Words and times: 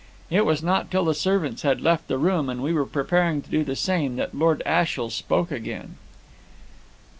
It 0.31 0.47
was 0.47 0.63
not 0.63 0.89
till 0.89 1.05
the 1.05 1.13
servants 1.13 1.61
had 1.61 1.79
left 1.79 2.07
the 2.07 2.17
room, 2.17 2.49
and 2.49 2.63
we 2.63 2.73
were 2.73 2.87
preparing 2.87 3.43
to 3.43 3.49
do 3.51 3.63
the 3.63 3.75
same, 3.75 4.15
that 4.15 4.33
Lord 4.33 4.63
Ashiel 4.65 5.11
spoke 5.11 5.51
again. 5.51 5.97